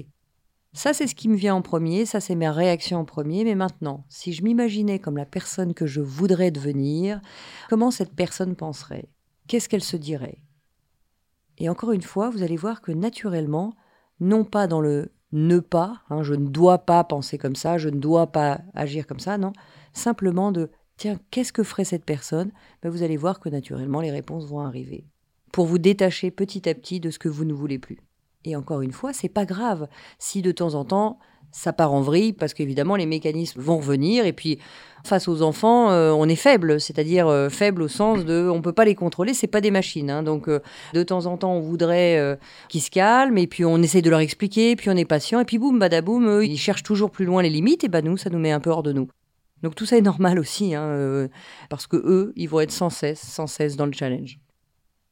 ça, 0.76 0.94
c'est 0.94 1.08
ce 1.08 1.16
qui 1.16 1.30
me 1.30 1.38
vient 1.38 1.56
en 1.56 1.62
premier, 1.62 2.06
ça, 2.06 2.20
c'est 2.20 2.36
mes 2.36 2.50
réactions 2.50 3.00
en 3.00 3.06
premier. 3.06 3.46
Mais 3.46 3.56
maintenant, 3.56 4.06
si 4.10 4.34
je 4.34 4.44
m'imaginais 4.44 5.00
comme 5.00 5.16
la 5.16 5.26
personne 5.26 5.74
que 5.74 5.86
je 5.86 6.02
voudrais 6.02 6.52
devenir, 6.52 7.22
comment 7.70 7.92
cette 7.92 8.14
personne 8.14 8.58
penserait? 8.58 9.08
Qu'est-ce 9.48 9.70
qu'elle 9.70 9.84
se 9.84 9.96
dirait? 9.96 10.42
Et 11.58 11.70
encore 11.70 11.94
une 11.94 12.02
fois, 12.02 12.30
vous 12.30 12.44
allez 12.44 12.58
voir 12.58 12.82
que 12.82 12.92
naturellement, 12.92 13.74
non 14.20 14.44
pas 14.44 14.68
dans 14.68 14.82
le 14.82 15.14
ne 15.32 15.60
pas, 15.60 16.02
hein, 16.10 16.24
je 16.24 16.34
ne 16.34 16.50
dois 16.50 16.80
pas 16.80 17.06
penser 17.06 17.38
comme 17.38 17.56
ça, 17.56 17.78
je 17.78 17.88
ne 17.88 18.00
dois 18.00 18.28
pas 18.28 18.60
agir 18.74 19.08
comme 19.08 19.20
ça, 19.20 19.38
non, 19.38 19.54
simplement 19.94 20.52
de 20.52 20.70
tiens, 20.98 21.18
qu'est-ce 21.32 21.54
que 21.54 21.64
ferait 21.64 21.86
cette 21.86 22.06
personne? 22.06 22.52
Ben, 22.84 22.90
Vous 22.90 23.02
allez 23.02 23.18
voir 23.18 23.40
que 23.40 23.48
naturellement, 23.48 24.02
les 24.02 24.12
réponses 24.12 24.46
vont 24.46 24.60
arriver. 24.60 25.06
Pour 25.54 25.68
vous 25.68 25.78
détacher 25.78 26.32
petit 26.32 26.68
à 26.68 26.76
petit 26.76 27.00
de 27.00 27.12
ce 27.12 27.20
que 27.20 27.30
vous 27.30 27.46
ne 27.46 27.54
voulez 27.54 27.80
plus. 27.80 28.00
Et 28.46 28.56
encore 28.56 28.82
une 28.82 28.92
fois, 28.92 29.14
c'est 29.14 29.30
pas 29.30 29.46
grave. 29.46 29.88
Si 30.20 30.42
de 30.42 30.52
temps 30.52 30.76
en 30.76 30.86
temps 30.86 31.20
ça 31.56 31.72
part 31.72 31.94
en 31.94 32.02
vrille 32.02 32.34
parce 32.34 32.54
qu'évidemment 32.54 32.98
les 32.98 33.06
mécanismes 33.06 33.62
vont 33.62 33.78
revenir 33.78 34.26
et 34.26 34.34
puis 34.34 34.60
face 35.06 35.30
aux 35.30 35.42
enfants 35.42 35.90
euh, 35.90 36.12
on 36.12 36.28
est 36.28 36.36
faible. 36.36 36.82
C'est-à-dire 36.82 37.28
euh, 37.28 37.48
faible 37.48 37.82
au 37.82 37.88
sens 37.88 38.26
de 38.26 38.50
on 38.52 38.62
peut 38.62 38.74
pas 38.74 38.84
les 38.84 38.94
contrôler 38.94 39.34
c'est 39.34 39.48
pas 39.48 39.62
des 39.62 39.72
machines 39.72 40.10
hein. 40.10 40.22
donc 40.22 40.50
euh, 40.50 40.60
de 40.94 41.02
temps 41.02 41.28
en 41.28 41.38
temps 41.38 41.54
on 41.54 41.62
voudrait 41.62 42.38
qu'ils 42.68 42.82
se 42.82 42.92
calment 42.92 43.38
et 43.38 43.48
puis 43.48 43.64
on 43.64 43.78
essaie 43.78 44.02
de 44.02 44.10
leur 44.10 44.20
expliquer 44.20 44.76
puis 44.76 44.90
on 44.90 44.98
est 44.98 45.06
patient 45.06 45.40
et 45.40 45.46
puis 45.46 45.58
boum 45.58 45.80
badaboum 45.80 46.44
ils 46.44 46.58
cherchent 46.58 46.84
toujours 46.84 47.10
plus 47.10 47.26
loin 47.26 47.42
les 47.42 47.50
limites 47.50 47.86
et 47.86 47.88
bah 47.88 48.02
nous 48.02 48.18
ça 48.18 48.30
nous 48.30 48.40
met 48.40 48.52
un 48.52 48.60
peu 48.60 48.70
hors 48.70 48.84
de 48.84 48.92
nous. 48.92 49.08
Donc 49.64 49.76
tout 49.76 49.86
ça 49.86 49.98
est 49.98 50.02
normal 50.02 50.38
aussi 50.40 50.76
hein, 50.76 51.30
parce 51.70 51.88
que 51.88 51.96
eux 51.96 52.34
ils 52.36 52.50
vont 52.50 52.60
être 52.60 52.72
sans 52.72 52.90
cesse 52.90 53.22
sans 53.22 53.48
cesse 53.48 53.78
dans 53.78 53.86
le 53.86 53.94
challenge 53.94 54.40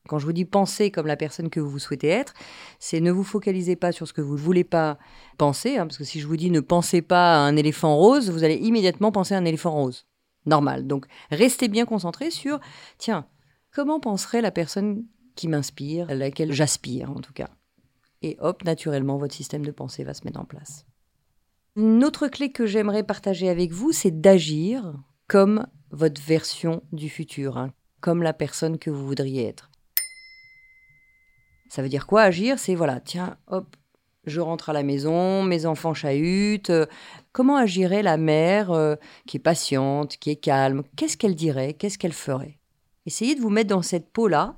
quand 0.08 0.20
je 0.20 0.26
vous 0.26 0.34
dis 0.34 0.46
penser 0.46 0.92
comme 0.92 1.08
la 1.08 1.16
personne 1.16 1.50
que 1.50 1.60
vous 1.60 1.80
souhaitez 1.80 2.10
être, 2.10 2.34
c'est 2.80 3.00
ne 3.00 3.12
vous 3.12 3.24
focalisez 3.24 3.76
pas 3.76 3.92
sur 3.92 4.08
ce 4.08 4.14
que 4.14 4.22
vous 4.22 4.36
ne 4.36 4.42
voulez 4.42 4.64
pas 4.64 4.98
penser, 5.38 5.78
hein, 5.78 5.88
parce 5.88 5.98
que 5.98 6.04
si 6.04 6.20
je 6.20 6.27
vous 6.27 6.38
dis 6.38 6.51
ne 6.51 6.60
pensez 6.60 7.01
pas 7.01 7.36
à 7.36 7.39
un 7.39 7.56
éléphant 7.56 7.96
rose, 7.96 8.30
vous 8.30 8.44
allez 8.44 8.56
immédiatement 8.56 9.12
penser 9.12 9.34
à 9.34 9.38
un 9.38 9.46
éléphant 9.46 9.72
rose. 9.72 10.06
Normal. 10.46 10.88
Donc 10.88 11.06
restez 11.32 11.70
bien 11.70 11.86
concentré 11.86 12.32
sur, 12.32 12.60
tiens, 12.98 13.27
comment 13.72 14.00
penserait 14.00 14.42
la 14.42 14.51
personne 14.51 15.06
qui 15.36 15.48
m'inspire, 15.48 16.10
à 16.10 16.16
laquelle 16.16 16.51
j'aspire 16.51 17.10
en 17.10 17.22
tout 17.22 17.34
cas. 17.34 17.50
Et 18.22 18.38
hop, 18.39 18.63
naturellement, 18.63 19.18
votre 19.18 19.34
système 19.34 19.66
de 19.66 19.72
pensée 19.72 20.04
va 20.04 20.13
se 20.13 20.24
mettre 20.25 20.39
en 20.39 20.46
place. 20.46 20.86
Une 21.75 22.04
autre 22.04 22.27
clé 22.27 22.51
que 22.51 22.66
j'aimerais 22.66 23.04
partager 23.04 23.50
avec 23.50 23.72
vous, 23.72 23.92
c'est 23.92 24.22
d'agir 24.22 24.94
comme 25.27 25.66
votre 25.92 26.22
version 26.22 26.84
du 26.92 27.10
futur, 27.10 27.58
hein, 27.58 27.74
comme 28.00 28.22
la 28.22 28.34
personne 28.34 28.77
que 28.77 28.89
vous 28.89 29.06
voudriez 29.06 29.48
être. 29.48 29.72
Ça 31.74 31.82
veut 31.82 31.89
dire 31.89 32.06
quoi 32.06 32.22
agir? 32.22 32.60
C'est 32.60 32.75
voilà, 32.75 33.00
tiens, 33.00 33.36
hop, 33.48 33.75
je 34.27 34.39
rentre 34.42 34.70
à 34.70 34.74
la 34.74 34.84
maison, 34.84 35.42
mes 35.42 35.65
enfants 35.65 35.96
chahutent. 35.96 36.70
Euh, 36.70 36.86
comment 37.32 37.56
agirait 37.56 38.03
la 38.03 38.15
mère 38.15 38.70
euh, 38.70 38.94
qui 39.25 39.38
est 39.38 39.39
patiente, 39.39 40.18
qui 40.18 40.30
est 40.30 40.36
calme? 40.36 40.84
Qu'est-ce 40.96 41.18
qu'elle 41.18 41.34
dirait? 41.34 41.74
Qu'est-ce 41.74 41.98
qu'elle 41.98 42.13
ferait? 42.13 42.60
Essayez 43.08 43.34
de 43.34 43.42
vous 43.42 43.50
mettre 43.50 43.72
dans 43.72 43.82
cette 43.82 44.12
peau-là 44.12 44.56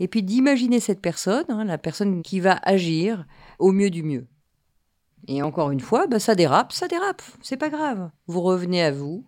et 0.00 0.06
puis 0.06 0.22
d'imaginer 0.22 0.80
cette 0.80 1.00
personne, 1.00 1.46
hein, 1.48 1.64
la 1.64 1.78
personne 1.78 2.20
qui 2.20 2.40
va 2.40 2.60
agir 2.62 3.24
au 3.58 3.72
mieux 3.72 3.88
du 3.88 4.02
mieux. 4.02 4.26
Et 5.28 5.40
encore 5.40 5.70
une 5.70 5.80
fois, 5.80 6.08
bah, 6.08 6.18
ça 6.18 6.34
dérape, 6.34 6.72
ça 6.72 6.88
dérape, 6.88 7.22
c'est 7.40 7.56
pas 7.56 7.70
grave. 7.70 8.10
Vous 8.26 8.42
revenez 8.42 8.82
à 8.82 8.92
vous 8.92 9.24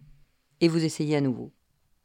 et 0.60 0.68
vous 0.68 0.84
essayez 0.84 1.16
à 1.16 1.22
nouveau. 1.22 1.50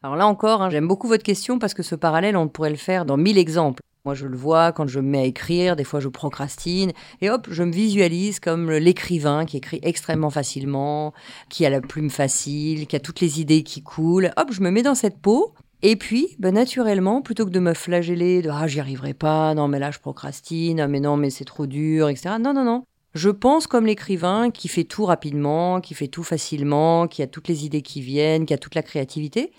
Alors 0.04 0.16
là 0.16 0.26
encore, 0.26 0.62
hein, 0.62 0.70
j'aime 0.70 0.88
beaucoup 0.88 1.10
votre 1.10 1.24
question 1.26 1.60
parce 1.60 1.74
que 1.74 1.84
ce 1.84 1.96
parallèle, 1.96 2.38
on 2.38 2.48
pourrait 2.48 2.70
le 2.70 2.78
faire 2.78 3.04
dans 3.04 3.18
mille 3.18 3.38
exemples. 3.38 3.84
Moi, 4.08 4.16
je 4.16 4.26
le 4.26 4.38
vois 4.38 4.72
quand 4.72 4.88
je 4.88 5.02
me 5.02 5.10
mets 5.10 5.20
à 5.20 5.24
écrire, 5.26 5.76
des 5.76 5.84
fois 5.84 6.00
je 6.00 6.08
procrastine, 6.08 6.94
et 7.20 7.30
hop, 7.30 7.50
je 7.52 7.62
me 7.62 7.74
visualise 7.74 8.40
comme 8.40 8.72
l'écrivain 8.72 9.44
qui 9.44 9.58
écrit 9.58 9.82
extrêmement 9.84 10.30
facilement, 10.30 11.14
qui 11.50 11.66
a 11.66 11.70
la 11.70 11.82
plume 11.82 12.10
facile, 12.10 12.88
qui 12.88 12.96
a 12.96 13.02
toutes 13.02 13.20
les 13.20 13.42
idées 13.42 13.64
qui 13.64 13.84
coulent. 13.84 14.32
Hop, 14.38 14.54
je 14.54 14.62
me 14.62 14.72
mets 14.72 14.82
dans 14.82 14.96
cette 14.96 15.18
peau, 15.18 15.54
et 15.82 15.98
puis, 15.98 16.38
ben, 16.40 16.54
naturellement, 16.54 17.22
plutôt 17.22 17.44
que 17.44 17.50
de 17.50 17.60
me 17.60 17.74
flageller, 17.74 18.42
de 18.42 18.50
ah, 18.50 18.66
j'y 18.66 18.80
arriverai 18.80 19.14
pas, 19.14 19.54
non, 19.56 19.68
mais 19.68 19.78
là, 19.78 19.92
je 19.92 20.00
procrastine, 20.00 20.80
ah, 20.80 20.88
mais 20.88 21.02
non, 21.02 21.18
mais 21.18 21.30
c'est 21.30 21.44
trop 21.44 21.68
dur, 21.68 22.08
etc. 22.08 22.36
Non, 22.40 22.54
non, 22.54 22.64
non. 22.64 22.86
Je 23.14 23.30
pense 23.30 23.68
comme 23.68 23.88
l'écrivain 23.88 24.52
qui 24.52 24.70
fait 24.70 24.86
tout 24.86 25.04
rapidement, 25.04 25.82
qui 25.82 25.96
fait 25.96 26.08
tout 26.08 26.24
facilement, 26.24 27.10
qui 27.10 27.24
a 27.24 27.28
toutes 27.28 27.50
les 27.50 27.66
idées 27.66 27.82
qui 27.82 28.00
viennent, 28.00 28.46
qui 28.46 28.54
a 28.54 28.58
toute 28.58 28.76
la 28.76 28.84
créativité. 28.84 29.52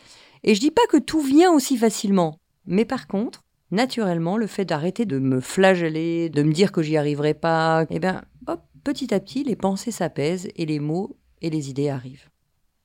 Et 0.43 0.55
je 0.55 0.61
dis 0.61 0.71
pas 0.71 0.87
que 0.89 0.97
tout 0.97 1.21
vient 1.21 1.53
aussi 1.53 1.77
facilement. 1.77 2.39
Mais 2.65 2.87
par 2.87 3.09
contre, 3.09 3.43
naturellement, 3.71 4.37
le 4.37 4.47
fait 4.47 4.65
d'arrêter 4.65 5.05
de 5.05 5.19
me 5.19 5.41
flageller, 5.41 6.31
de 6.31 6.43
me 6.43 6.53
dire 6.53 6.73
que 6.73 6.83
j'y 6.83 6.97
arriverai 6.97 7.35
pas, 7.35 7.87
eh 7.91 7.99
bien, 7.99 8.23
hop, 8.47 8.63
petit 8.85 9.15
à 9.15 9.21
petit, 9.21 9.45
les 9.45 9.57
pensées 9.57 9.91
s'apaisent 9.91 10.49
et 10.57 10.67
les 10.67 10.81
mots 10.81 11.17
et 11.43 11.51
les 11.51 11.71
idées 11.71 11.89
arrivent. 11.89 12.31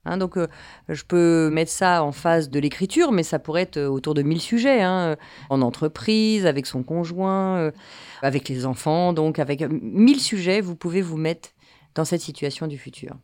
Hein, 0.06 0.18
donc, 0.18 0.38
euh, 0.38 0.48
je 0.90 1.04
peux 1.04 1.50
mettre 1.50 1.72
ça 1.72 2.04
en 2.04 2.12
phase 2.12 2.50
de 2.50 2.60
l'écriture, 2.60 3.12
mais 3.12 3.24
ça 3.24 3.40
pourrait 3.40 3.62
être 3.62 3.82
autour 3.82 4.14
de 4.14 4.22
mille 4.22 4.42
sujets, 4.42 4.82
hein, 4.82 5.16
en 5.50 5.62
entreprise, 5.62 6.46
avec 6.46 6.66
son 6.66 6.84
conjoint, 6.84 7.58
euh, 7.58 7.72
avec 8.22 8.50
les 8.50 8.66
enfants, 8.66 9.14
donc 9.14 9.40
avec 9.40 9.62
mille 9.70 10.20
sujets, 10.20 10.60
vous 10.60 10.76
pouvez 10.76 11.02
vous 11.02 11.18
mettre 11.18 11.50
dans 11.96 12.06
cette 12.06 12.22
situation 12.22 12.68
du 12.68 12.78
futur. 12.78 13.16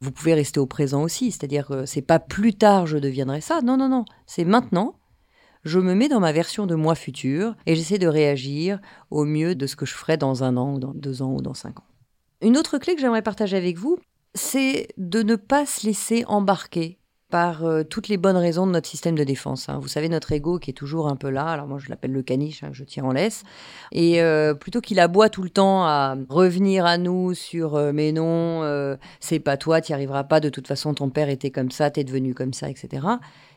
Vous 0.00 0.12
pouvez 0.12 0.34
rester 0.34 0.60
au 0.60 0.66
présent 0.66 1.02
aussi, 1.02 1.32
c'est-à-dire 1.32 1.66
que 1.66 1.86
c'est 1.86 2.02
pas 2.02 2.18
plus 2.18 2.54
tard 2.54 2.86
je 2.86 2.98
deviendrai 2.98 3.40
ça, 3.40 3.60
non, 3.62 3.76
non, 3.76 3.88
non, 3.88 4.04
c'est 4.26 4.44
maintenant. 4.44 4.98
Je 5.66 5.80
me 5.80 5.96
mets 5.96 6.08
dans 6.08 6.20
ma 6.20 6.30
version 6.30 6.64
de 6.64 6.76
moi 6.76 6.94
futur 6.94 7.56
et 7.66 7.74
j'essaie 7.74 7.98
de 7.98 8.06
réagir 8.06 8.78
au 9.10 9.24
mieux 9.24 9.56
de 9.56 9.66
ce 9.66 9.74
que 9.74 9.84
je 9.84 9.94
ferai 9.94 10.16
dans 10.16 10.44
un 10.44 10.56
an, 10.56 10.74
ou 10.74 10.78
dans 10.78 10.94
deux 10.94 11.22
ans 11.22 11.32
ou 11.32 11.42
dans 11.42 11.54
cinq 11.54 11.80
ans. 11.80 11.86
Une 12.40 12.56
autre 12.56 12.78
clé 12.78 12.94
que 12.94 13.00
j'aimerais 13.00 13.20
partager 13.20 13.56
avec 13.56 13.76
vous, 13.76 13.98
c'est 14.36 14.86
de 14.96 15.24
ne 15.24 15.34
pas 15.34 15.66
se 15.66 15.84
laisser 15.84 16.24
embarquer 16.28 17.00
par 17.30 17.64
euh, 17.64 17.82
toutes 17.82 18.06
les 18.06 18.16
bonnes 18.16 18.36
raisons 18.36 18.64
de 18.64 18.70
notre 18.70 18.88
système 18.88 19.16
de 19.16 19.24
défense. 19.24 19.68
Hein. 19.68 19.80
Vous 19.82 19.88
savez, 19.88 20.08
notre 20.08 20.30
ego 20.30 20.60
qui 20.60 20.70
est 20.70 20.72
toujours 20.72 21.08
un 21.08 21.16
peu 21.16 21.30
là, 21.30 21.46
alors 21.46 21.66
moi 21.66 21.78
je 21.80 21.88
l'appelle 21.88 22.12
le 22.12 22.22
caniche, 22.22 22.62
hein, 22.62 22.70
je 22.70 22.84
tire 22.84 23.04
en 23.04 23.10
laisse, 23.10 23.42
et 23.90 24.22
euh, 24.22 24.54
plutôt 24.54 24.80
qu'il 24.80 25.00
aboie 25.00 25.30
tout 25.30 25.42
le 25.42 25.50
temps 25.50 25.82
à 25.82 26.16
revenir 26.28 26.86
à 26.86 26.96
nous 26.96 27.34
sur 27.34 27.74
euh, 27.74 27.90
mais 27.92 28.12
non, 28.12 28.96
c'est 29.18 29.40
pas 29.40 29.56
toi, 29.56 29.80
tu 29.80 29.90
n'y 29.90 29.94
arriveras 29.94 30.22
pas, 30.22 30.38
de 30.38 30.48
toute 30.48 30.68
façon 30.68 30.94
ton 30.94 31.10
père 31.10 31.28
était 31.28 31.50
comme 31.50 31.72
ça, 31.72 31.90
t'es 31.90 32.04
devenu 32.04 32.34
comme 32.34 32.52
ça, 32.52 32.70
etc. 32.70 33.04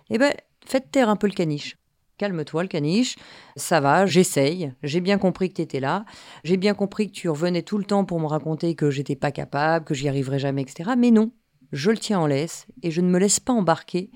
Eh 0.10 0.18
ben, 0.18 0.34
faites 0.66 0.90
taire 0.90 1.10
un 1.10 1.16
peu 1.16 1.28
le 1.28 1.34
caniche. 1.34 1.79
Calme-toi, 2.20 2.64
le 2.64 2.68
caniche. 2.68 3.16
Ça 3.56 3.80
va, 3.80 4.06
j'essaye. 4.06 4.74
J'ai 4.84 5.00
bien 5.00 5.18
compris 5.18 5.48
que 5.48 5.56
tu 5.56 5.62
étais 5.62 5.80
là. 5.80 6.04
J'ai 6.44 6.58
bien 6.58 6.74
compris 6.74 7.08
que 7.08 7.14
tu 7.14 7.30
revenais 7.30 7.62
tout 7.62 7.78
le 7.78 7.86
temps 7.86 8.04
pour 8.04 8.20
me 8.20 8.26
raconter 8.26 8.76
que 8.76 8.92
j'étais 8.92 9.16
pas 9.16 9.32
capable, 9.32 9.86
que 9.86 9.94
j'y 9.94 10.10
arriverais 10.10 10.38
jamais, 10.38 10.64
etc. 10.64 10.92
Mais 10.98 11.12
non, 11.12 11.32
je 11.72 11.92
le 11.92 11.98
tiens 11.98 12.20
en 12.20 12.28
laisse 12.28 12.68
et 12.84 12.92
je 12.92 13.00
ne 13.00 13.10
me 13.10 13.20
laisse 13.20 13.40
pas 13.40 13.54
embarquer 13.54 14.12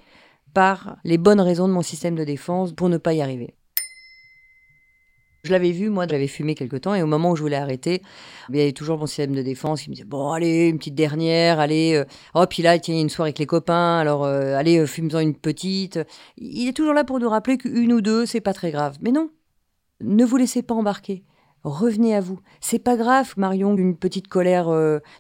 par 0.53 0.97
les 1.05 1.17
bonnes 1.17 1.39
raisons 1.39 1.69
de 1.69 1.73
mon 1.73 1.81
système 1.81 2.15
de 2.15 2.25
défense 2.25 2.73
pour 2.73 2.89
ne 2.89 2.97
pas 2.97 3.13
y 3.13 3.21
arriver. 3.21 3.55
Je 5.45 5.51
l'avais 5.51 5.71
vu, 5.71 5.89
moi, 5.89 6.07
j'avais 6.09 6.27
fumé 6.27 6.55
quelque 6.55 6.77
temps, 6.77 6.95
et 6.95 7.03
au 7.03 7.05
moment 7.05 7.31
où 7.31 7.35
je 7.35 7.41
voulais 7.41 7.57
arrêter, 7.57 8.01
il 8.47 8.55
y 8.55 8.61
avait 8.61 8.71
toujours 8.71 8.97
mon 8.97 9.07
système 9.07 9.35
de 9.35 9.41
défense 9.41 9.81
qui 9.81 9.89
me 9.89 9.95
disait 9.95 10.07
Bon, 10.07 10.31
allez, 10.31 10.69
une 10.69 10.77
petite 10.77 10.95
dernière, 10.95 11.59
allez, 11.59 11.95
euh, 11.95 12.05
oh, 12.33 12.45
puis 12.49 12.63
là, 12.63 12.79
tiens, 12.79 12.97
une 12.97 13.09
soirée 13.09 13.29
avec 13.29 13.39
les 13.39 13.45
copains, 13.45 13.97
alors 13.97 14.23
euh, 14.23 14.55
allez, 14.55 14.77
euh, 14.77 14.85
fume-en 14.85 15.19
une 15.19 15.35
petite. 15.35 15.99
Il 16.37 16.69
est 16.69 16.71
toujours 16.71 16.93
là 16.93 17.03
pour 17.03 17.19
nous 17.19 17.27
rappeler 17.27 17.57
qu'une 17.57 17.91
ou 17.91 17.99
deux, 17.99 18.25
c'est 18.25 18.39
pas 18.39 18.53
très 18.53 18.71
grave. 18.71 18.97
Mais 19.01 19.11
non, 19.11 19.31
ne 20.01 20.25
vous 20.25 20.37
laissez 20.37 20.63
pas 20.63 20.75
embarquer. 20.75 21.23
Revenez 21.63 22.13
à 22.13 22.19
vous. 22.19 22.39
C'est 22.59 22.79
pas 22.79 22.97
grave, 22.97 23.33
Marion, 23.37 23.77
une 23.77 23.95
petite 23.95 24.27
colère, 24.27 24.67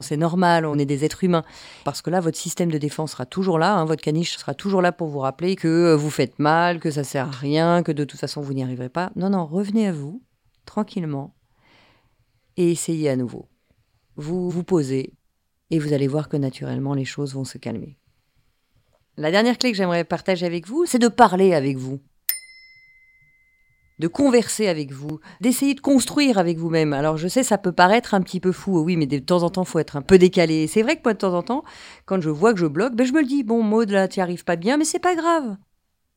c'est 0.01 0.17
normal, 0.17 0.65
on 0.65 0.77
est 0.77 0.85
des 0.85 1.05
êtres 1.05 1.23
humains. 1.23 1.45
Parce 1.85 2.01
que 2.01 2.09
là, 2.09 2.19
votre 2.19 2.37
système 2.37 2.69
de 2.69 2.77
défense 2.77 3.11
sera 3.11 3.25
toujours 3.25 3.59
là, 3.59 3.75
hein, 3.75 3.85
votre 3.85 4.01
caniche 4.01 4.37
sera 4.37 4.53
toujours 4.53 4.81
là 4.81 4.91
pour 4.91 5.07
vous 5.07 5.19
rappeler 5.19 5.55
que 5.55 5.93
vous 5.93 6.09
faites 6.09 6.39
mal, 6.39 6.79
que 6.79 6.91
ça 6.91 7.05
sert 7.05 7.27
à 7.27 7.31
rien, 7.31 7.81
que 7.81 7.93
de 7.93 8.03
toute 8.03 8.19
façon 8.19 8.41
vous 8.41 8.53
n'y 8.53 8.63
arriverez 8.63 8.89
pas. 8.89 9.11
Non, 9.15 9.29
non, 9.29 9.45
revenez 9.45 9.87
à 9.87 9.93
vous, 9.93 10.21
tranquillement, 10.65 11.33
et 12.57 12.71
essayez 12.71 13.09
à 13.09 13.15
nouveau. 13.15 13.47
Vous 14.17 14.49
vous 14.49 14.63
posez, 14.63 15.13
et 15.71 15.79
vous 15.79 15.93
allez 15.93 16.07
voir 16.07 16.27
que 16.27 16.37
naturellement 16.37 16.93
les 16.93 17.05
choses 17.05 17.33
vont 17.33 17.45
se 17.45 17.57
calmer. 17.57 17.97
La 19.15 19.31
dernière 19.31 19.57
clé 19.57 19.71
que 19.71 19.77
j'aimerais 19.77 20.03
partager 20.03 20.45
avec 20.45 20.67
vous, 20.67 20.85
c'est 20.85 20.99
de 20.99 21.07
parler 21.07 21.53
avec 21.53 21.77
vous 21.77 22.01
de 24.03 24.09
converser 24.09 24.67
avec 24.67 24.91
vous, 24.91 25.21
d'essayer 25.39 25.75
de 25.75 25.79
construire 25.79 26.37
avec 26.37 26.57
vous-même. 26.57 26.91
Alors 26.91 27.15
je 27.15 27.29
sais, 27.29 27.41
ça 27.41 27.57
peut 27.57 27.71
paraître 27.71 28.13
un 28.13 28.21
petit 28.21 28.41
peu 28.41 28.51
fou, 28.51 28.77
oui, 28.81 28.97
mais 28.97 29.05
de 29.05 29.17
temps 29.17 29.43
en 29.43 29.49
temps, 29.49 29.63
faut 29.63 29.79
être 29.79 29.95
un 29.95 30.01
peu 30.01 30.17
décalé. 30.17 30.67
C'est 30.67 30.81
vrai 30.81 30.97
que 30.97 31.03
moi, 31.05 31.13
de 31.13 31.19
temps 31.19 31.33
en 31.33 31.41
temps, 31.41 31.63
quand 32.05 32.19
je 32.19 32.29
vois 32.29 32.53
que 32.53 32.59
je 32.59 32.65
bloque, 32.65 32.95
ben, 32.95 33.07
je 33.07 33.13
me 33.13 33.21
le 33.21 33.25
dis, 33.25 33.43
bon, 33.43 33.63
Maud, 33.63 33.89
là, 33.89 34.09
tu 34.09 34.19
arrives 34.19 34.43
pas 34.43 34.57
bien, 34.57 34.75
mais 34.75 34.83
c'est 34.83 34.99
pas 34.99 35.15
grave. 35.15 35.55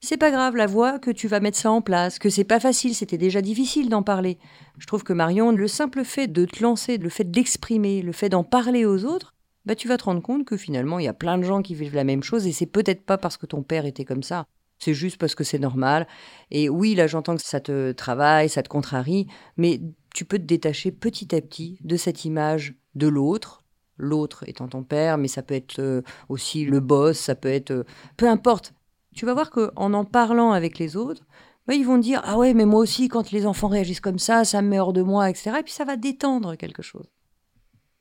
C'est 0.00 0.16
pas 0.16 0.32
grave, 0.32 0.56
la 0.56 0.66
voix 0.66 0.98
que 0.98 1.12
tu 1.12 1.28
vas 1.28 1.38
mettre 1.38 1.58
ça 1.58 1.70
en 1.70 1.80
place, 1.80 2.18
que 2.18 2.28
c'est 2.28 2.42
pas 2.42 2.58
facile, 2.58 2.92
c'était 2.92 3.18
déjà 3.18 3.40
difficile 3.40 3.88
d'en 3.88 4.02
parler. 4.02 4.38
Je 4.78 4.86
trouve 4.88 5.04
que 5.04 5.12
Marion, 5.12 5.52
le 5.52 5.68
simple 5.68 6.02
fait 6.02 6.26
de 6.26 6.44
te 6.44 6.64
lancer, 6.64 6.98
le 6.98 7.08
fait 7.08 7.30
d'exprimer, 7.30 8.02
le 8.02 8.10
fait 8.10 8.30
d'en 8.30 8.42
parler 8.42 8.84
aux 8.84 9.04
autres, 9.04 9.32
bah 9.64 9.76
tu 9.76 9.86
vas 9.86 9.96
te 9.96 10.04
rendre 10.04 10.22
compte 10.22 10.44
que 10.44 10.56
finalement 10.56 10.98
il 10.98 11.04
y 11.04 11.08
a 11.08 11.12
plein 11.12 11.38
de 11.38 11.42
gens 11.44 11.62
qui 11.62 11.74
vivent 11.74 11.96
la 11.96 12.04
même 12.04 12.22
chose 12.22 12.46
et 12.46 12.52
c'est 12.52 12.66
peut-être 12.66 13.04
pas 13.04 13.18
parce 13.18 13.36
que 13.36 13.46
ton 13.46 13.62
père 13.62 13.84
était 13.84 14.04
comme 14.04 14.22
ça. 14.22 14.46
C'est 14.78 14.94
juste 14.94 15.18
parce 15.18 15.34
que 15.34 15.44
c'est 15.44 15.58
normal. 15.58 16.06
Et 16.50 16.68
oui, 16.68 16.94
là, 16.94 17.06
j'entends 17.06 17.36
que 17.36 17.42
ça 17.42 17.60
te 17.60 17.92
travaille, 17.92 18.48
ça 18.48 18.62
te 18.62 18.68
contrarie, 18.68 19.26
mais 19.56 19.80
tu 20.14 20.24
peux 20.24 20.38
te 20.38 20.44
détacher 20.44 20.92
petit 20.92 21.34
à 21.34 21.40
petit 21.40 21.78
de 21.82 21.96
cette 21.96 22.24
image 22.24 22.74
de 22.94 23.06
l'autre, 23.06 23.64
l'autre 23.98 24.44
étant 24.46 24.68
ton 24.68 24.82
père, 24.82 25.18
mais 25.18 25.28
ça 25.28 25.42
peut 25.42 25.54
être 25.54 25.78
euh, 25.78 26.02
aussi 26.28 26.64
le 26.64 26.80
boss, 26.80 27.18
ça 27.18 27.34
peut 27.34 27.48
être... 27.48 27.70
Euh, 27.70 27.84
peu 28.16 28.28
importe. 28.28 28.74
Tu 29.14 29.24
vas 29.24 29.34
voir 29.34 29.50
qu'en 29.50 29.94
en 29.94 30.04
parlant 30.04 30.52
avec 30.52 30.78
les 30.78 30.96
autres, 30.96 31.24
bah, 31.66 31.74
ils 31.74 31.86
vont 31.86 31.98
dire 31.98 32.20
Ah 32.24 32.38
ouais, 32.38 32.54
mais 32.54 32.66
moi 32.66 32.80
aussi, 32.80 33.08
quand 33.08 33.30
les 33.32 33.46
enfants 33.46 33.68
réagissent 33.68 34.00
comme 34.00 34.18
ça, 34.18 34.44
ça 34.44 34.62
me 34.62 34.68
met 34.68 34.78
hors 34.78 34.92
de 34.92 35.02
moi, 35.02 35.28
etc. 35.30 35.56
Et 35.60 35.62
puis 35.62 35.72
ça 35.72 35.84
va 35.84 35.96
détendre 35.96 36.56
quelque 36.56 36.82
chose. 36.82 37.06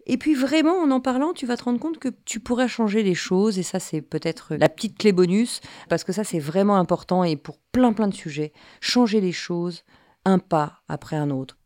Et 0.07 0.17
puis 0.17 0.35
vraiment, 0.35 0.81
en 0.81 0.91
en 0.91 1.01
parlant, 1.01 1.33
tu 1.33 1.45
vas 1.45 1.57
te 1.57 1.63
rendre 1.63 1.79
compte 1.79 1.97
que 1.97 2.09
tu 2.25 2.39
pourrais 2.39 2.67
changer 2.67 3.01
les 3.01 3.15
choses, 3.15 3.57
et 3.57 3.63
ça 3.63 3.79
c'est 3.79 4.01
peut-être 4.01 4.55
la 4.55 4.69
petite 4.69 4.97
clé 4.97 5.11
bonus, 5.11 5.61
parce 5.89 6.03
que 6.03 6.13
ça 6.13 6.23
c'est 6.23 6.39
vraiment 6.39 6.77
important, 6.77 7.23
et 7.23 7.35
pour 7.35 7.57
plein 7.71 7.93
plein 7.93 8.07
de 8.07 8.13
sujets, 8.13 8.53
changer 8.81 9.19
les 9.19 9.31
choses 9.31 9.83
un 10.23 10.39
pas 10.39 10.81
après 10.87 11.15
un 11.15 11.31
autre. 11.31 11.57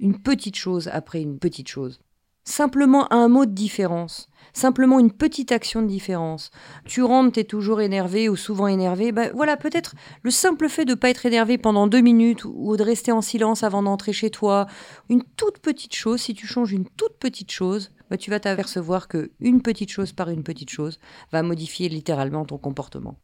Une 0.00 0.20
petite 0.20 0.56
chose 0.56 0.88
après 0.88 1.22
une 1.22 1.38
petite 1.38 1.68
chose 1.68 2.00
simplement 2.44 3.12
un 3.12 3.28
mot 3.28 3.46
de 3.46 3.52
différence, 3.52 4.28
simplement 4.52 5.00
une 5.00 5.12
petite 5.12 5.52
action 5.52 5.82
de 5.82 5.86
différence. 5.86 6.50
Tu 6.84 7.02
rentres, 7.02 7.32
tu 7.32 7.40
es 7.40 7.44
toujours 7.44 7.80
énervé 7.80 8.28
ou 8.28 8.36
souvent 8.36 8.66
énervé, 8.66 9.12
ben 9.12 9.30
voilà, 9.34 9.56
peut-être 9.56 9.94
le 10.22 10.30
simple 10.30 10.68
fait 10.68 10.84
de 10.84 10.90
ne 10.90 10.96
pas 10.96 11.10
être 11.10 11.26
énervé 11.26 11.58
pendant 11.58 11.86
deux 11.86 12.00
minutes 12.00 12.44
ou 12.44 12.76
de 12.76 12.82
rester 12.82 13.12
en 13.12 13.22
silence 13.22 13.62
avant 13.62 13.82
d'entrer 13.82 14.12
chez 14.12 14.30
toi, 14.30 14.66
une 15.08 15.24
toute 15.36 15.58
petite 15.58 15.94
chose, 15.94 16.20
si 16.20 16.34
tu 16.34 16.46
changes 16.46 16.72
une 16.72 16.88
toute 16.88 17.18
petite 17.18 17.50
chose, 17.50 17.90
ben 18.10 18.16
tu 18.16 18.30
vas 18.30 18.40
t'apercevoir 18.40 19.08
que 19.08 19.32
une 19.40 19.62
petite 19.62 19.90
chose 19.90 20.12
par 20.12 20.28
une 20.30 20.44
petite 20.44 20.70
chose 20.70 20.98
va 21.32 21.42
modifier 21.42 21.88
littéralement 21.88 22.44
ton 22.44 22.58
comportement. 22.58 23.16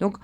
Donc, 0.00 0.16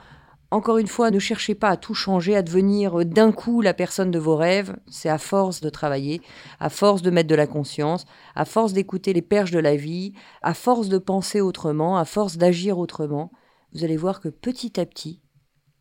encore 0.51 0.79
une 0.79 0.89
fois, 0.89 1.11
ne 1.11 1.21
cherchez 1.21 1.55
pas 1.55 1.69
à 1.69 1.77
tout 1.77 1.95
changer, 1.95 2.35
à 2.35 2.43
devenir 2.43 3.05
d'un 3.05 3.31
coup 3.31 3.61
la 3.61 3.73
personne 3.73 4.11
de 4.11 4.19
vos 4.19 4.37
rêves. 4.37 4.77
C'est 4.91 5.09
à 5.09 5.19
force 5.19 5.61
de 5.61 5.71
travailler, 5.71 6.21
à 6.59 6.69
force 6.71 7.03
de 7.03 7.11
mettre 7.11 7.29
de 7.29 7.37
la 7.37 7.47
conscience, 7.47 8.05
à 8.35 8.45
force 8.45 8.73
d'écouter 8.73 9.13
les 9.13 9.23
perches 9.23 9.53
de 9.53 9.61
la 9.61 9.77
vie, 9.77 10.13
à 10.43 10.55
force 10.55 10.89
de 10.89 10.99
penser 10.99 11.41
autrement, 11.41 11.97
à 11.97 12.05
force 12.05 12.37
d'agir 12.37 12.79
autrement. 12.79 13.31
Vous 13.73 13.85
allez 13.85 13.97
voir 13.97 14.21
que 14.21 14.29
petit 14.29 14.81
à 14.81 14.87
petit, 14.87 15.21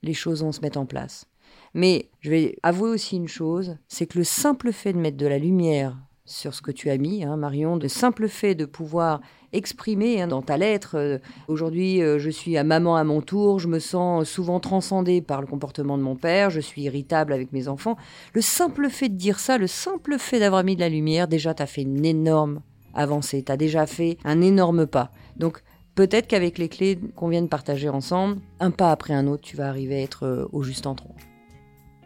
les 0.03 0.13
choses 0.13 0.43
vont 0.43 0.51
se 0.51 0.61
mettre 0.61 0.79
en 0.79 0.85
place. 0.85 1.25
Mais 1.73 2.09
je 2.19 2.29
vais 2.29 2.55
avouer 2.61 2.91
aussi 2.91 3.15
une 3.15 3.27
chose, 3.27 3.77
c'est 3.87 4.05
que 4.05 4.19
le 4.19 4.23
simple 4.23 4.71
fait 4.71 4.93
de 4.93 4.99
mettre 4.99 5.17
de 5.17 5.27
la 5.27 5.39
lumière 5.39 5.97
sur 6.29 6.53
ce 6.53 6.61
que 6.61 6.71
tu 6.71 6.89
as 6.89 6.97
mis, 6.97 7.23
hein, 7.23 7.37
Marion, 7.37 7.75
le 7.75 7.87
simple 7.87 8.27
fait 8.27 8.53
de 8.53 8.65
pouvoir 8.65 9.19
exprimer 9.51 10.21
hein, 10.21 10.27
dans 10.27 10.41
ta 10.41 10.57
lettre. 10.57 10.95
Euh, 10.95 11.17
aujourd'hui, 11.47 12.01
euh, 12.01 12.19
je 12.19 12.29
suis 12.29 12.55
à 12.55 12.63
maman 12.63 12.95
à 12.95 13.03
mon 13.03 13.21
tour, 13.21 13.59
je 13.59 13.67
me 13.67 13.79
sens 13.79 14.29
souvent 14.29 14.59
transcendée 14.59 15.21
par 15.21 15.41
le 15.41 15.47
comportement 15.47 15.97
de 15.97 16.03
mon 16.03 16.15
père, 16.15 16.51
je 16.51 16.59
suis 16.59 16.83
irritable 16.83 17.33
avec 17.33 17.51
mes 17.51 17.67
enfants. 17.67 17.97
Le 18.33 18.41
simple 18.41 18.89
fait 18.89 19.09
de 19.09 19.15
dire 19.15 19.39
ça, 19.39 19.57
le 19.57 19.67
simple 19.67 20.17
fait 20.19 20.39
d'avoir 20.39 20.63
mis 20.63 20.75
de 20.75 20.81
la 20.81 20.89
lumière, 20.89 21.27
déjà, 21.27 21.53
tu 21.53 21.63
as 21.63 21.67
fait 21.67 21.81
une 21.81 22.05
énorme 22.05 22.61
avancée, 22.93 23.43
tu 23.43 23.51
as 23.51 23.57
déjà 23.57 23.87
fait 23.87 24.17
un 24.23 24.41
énorme 24.41 24.85
pas. 24.85 25.11
Donc, 25.35 25.63
peut-être 25.95 26.27
qu'avec 26.27 26.59
les 26.59 26.69
clés 26.69 26.99
qu'on 27.15 27.29
vient 27.29 27.41
de 27.41 27.47
partager 27.47 27.89
ensemble, 27.89 28.37
un 28.59 28.71
pas 28.71 28.91
après 28.91 29.13
un 29.13 29.25
autre, 29.25 29.41
tu 29.41 29.57
vas 29.57 29.67
arriver 29.67 29.95
à 29.95 30.01
être 30.01 30.25
euh, 30.25 30.45
au 30.51 30.61
juste 30.61 30.85
endroit. 30.85 31.15